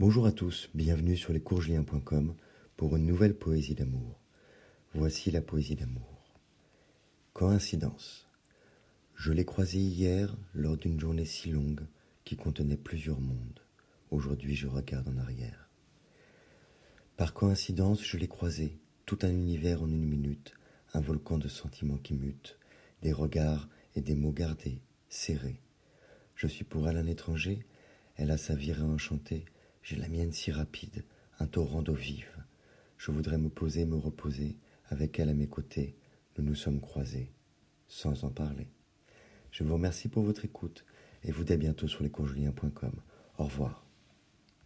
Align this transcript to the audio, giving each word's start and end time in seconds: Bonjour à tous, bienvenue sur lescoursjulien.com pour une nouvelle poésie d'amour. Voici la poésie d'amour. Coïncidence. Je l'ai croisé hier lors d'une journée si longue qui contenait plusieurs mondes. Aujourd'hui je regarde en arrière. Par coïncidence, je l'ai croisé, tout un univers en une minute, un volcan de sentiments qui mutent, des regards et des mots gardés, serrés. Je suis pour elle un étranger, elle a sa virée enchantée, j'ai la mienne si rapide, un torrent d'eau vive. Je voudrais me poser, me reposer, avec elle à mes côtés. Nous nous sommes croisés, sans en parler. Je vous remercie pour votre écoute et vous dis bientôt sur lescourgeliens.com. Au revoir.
Bonjour 0.00 0.24
à 0.24 0.32
tous, 0.32 0.70
bienvenue 0.72 1.14
sur 1.14 1.34
lescoursjulien.com 1.34 2.34
pour 2.78 2.96
une 2.96 3.04
nouvelle 3.04 3.36
poésie 3.36 3.74
d'amour. 3.74 4.18
Voici 4.94 5.30
la 5.30 5.42
poésie 5.42 5.76
d'amour. 5.76 6.24
Coïncidence. 7.34 8.26
Je 9.14 9.30
l'ai 9.30 9.44
croisé 9.44 9.78
hier 9.78 10.34
lors 10.54 10.78
d'une 10.78 10.98
journée 10.98 11.26
si 11.26 11.50
longue 11.50 11.82
qui 12.24 12.38
contenait 12.38 12.78
plusieurs 12.78 13.20
mondes. 13.20 13.60
Aujourd'hui 14.10 14.56
je 14.56 14.68
regarde 14.68 15.06
en 15.06 15.18
arrière. 15.18 15.68
Par 17.18 17.34
coïncidence, 17.34 18.02
je 18.02 18.16
l'ai 18.16 18.26
croisé, 18.26 18.78
tout 19.04 19.18
un 19.20 19.28
univers 19.28 19.82
en 19.82 19.88
une 19.88 20.08
minute, 20.08 20.54
un 20.94 21.02
volcan 21.02 21.36
de 21.36 21.48
sentiments 21.48 21.98
qui 21.98 22.14
mutent, 22.14 22.56
des 23.02 23.12
regards 23.12 23.68
et 23.94 24.00
des 24.00 24.14
mots 24.14 24.32
gardés, 24.32 24.80
serrés. 25.10 25.60
Je 26.36 26.46
suis 26.46 26.64
pour 26.64 26.88
elle 26.88 26.96
un 26.96 27.06
étranger, 27.06 27.66
elle 28.16 28.30
a 28.30 28.38
sa 28.38 28.54
virée 28.54 28.80
enchantée, 28.80 29.44
j'ai 29.82 29.96
la 29.96 30.08
mienne 30.08 30.32
si 30.32 30.52
rapide, 30.52 31.04
un 31.38 31.46
torrent 31.46 31.82
d'eau 31.82 31.94
vive. 31.94 32.44
Je 32.98 33.10
voudrais 33.10 33.38
me 33.38 33.48
poser, 33.48 33.84
me 33.84 33.96
reposer, 33.96 34.58
avec 34.86 35.18
elle 35.18 35.30
à 35.30 35.34
mes 35.34 35.48
côtés. 35.48 35.96
Nous 36.36 36.44
nous 36.44 36.54
sommes 36.54 36.80
croisés, 36.80 37.32
sans 37.88 38.24
en 38.24 38.30
parler. 38.30 38.68
Je 39.50 39.64
vous 39.64 39.74
remercie 39.74 40.08
pour 40.08 40.22
votre 40.22 40.44
écoute 40.44 40.84
et 41.24 41.32
vous 41.32 41.44
dis 41.44 41.56
bientôt 41.56 41.88
sur 41.88 42.02
lescourgeliens.com. 42.02 42.92
Au 43.38 43.44
revoir. 43.44 43.89